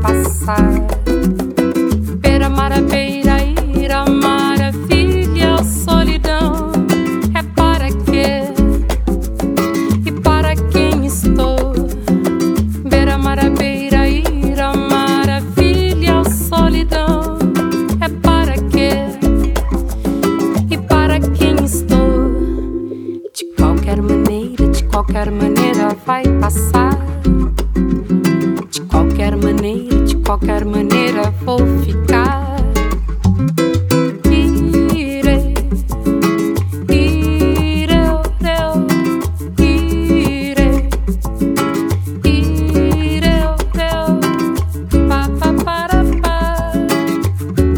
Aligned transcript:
passar. 0.00 0.72
Beira, 2.20 2.48
marabeira, 2.48 3.38
ira, 3.76 4.04
maravilha, 4.06 5.62
solidão. 5.64 6.70
É 7.34 7.42
para 7.54 7.88
quê? 7.88 8.42
E 10.06 10.12
para 10.12 10.54
quem 10.70 11.06
estou? 11.06 11.72
Beira, 12.88 13.18
marabeira. 13.18 13.70
qualquer 18.80 20.12
maneira 22.52 22.76
vai 22.86 23.02
passar. 23.02 23.20
De 23.34 23.44
qualquer 23.56 24.02
maneira, 24.02 24.68
de 24.68 24.84
qualquer 24.84 25.30
maneira 25.30 25.90
qualquer 30.30 30.64
maneira 30.64 31.32
vou 31.44 31.58
ficar. 31.80 32.54
Irei, 34.30 35.54
ireu, 36.88 38.22
ireu, 38.38 38.86
irei, 39.58 40.88
ireu, 42.24 43.56
ireu, 43.74 44.20
pa 45.08 45.28
pa 45.40 45.52
para 45.64 46.04
pa, 46.22 46.38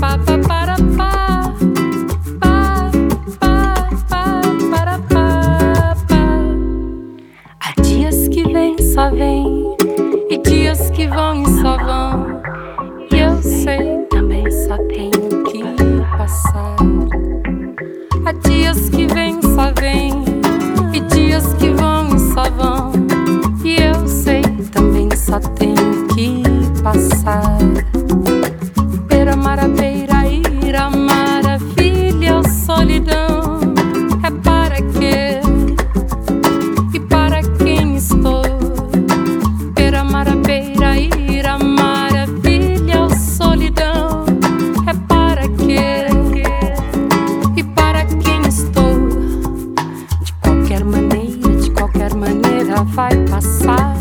pa 0.00 0.18
pa 0.18 0.38
para 0.48 0.76
pa, 0.96 1.54
pa 2.40 2.90
pa 3.38 3.54
pa 4.08 4.24
para 4.72 4.98
pa 4.98 5.94
pa. 6.08 6.24
Há 7.60 7.80
dias 7.80 8.26
que 8.26 8.42
vêm 8.42 8.76
só 8.92 9.08
vem 9.10 9.76
e 10.28 10.36
dias 10.38 10.90
que 10.90 11.06
vão 11.06 11.42
e 11.44 11.46
só 11.62 11.76
vão. 11.76 12.39
vai 52.84 53.10
passar. 53.26 53.99